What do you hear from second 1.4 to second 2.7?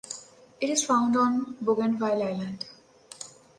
Bougainville Island.